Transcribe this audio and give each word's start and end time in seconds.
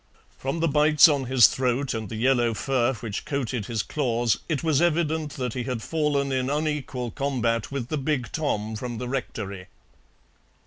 From 0.35 0.61
the 0.61 0.67
bites 0.67 1.07
on 1.07 1.25
his 1.25 1.45
throat 1.45 1.93
and 1.93 2.09
the 2.09 2.15
yellow 2.15 2.55
fur 2.55 2.93
which 2.95 3.23
coated 3.23 3.67
his 3.67 3.83
claws 3.83 4.39
it 4.49 4.63
was 4.63 4.81
evident 4.81 5.33
that 5.33 5.53
he 5.53 5.61
had 5.65 5.83
fallen 5.83 6.31
in 6.31 6.49
unequal 6.49 7.11
combat 7.11 7.71
with 7.71 7.89
the 7.89 7.99
big 7.99 8.31
Tom 8.31 8.75
from 8.75 8.97
the 8.97 9.07
Rectory. 9.07 9.67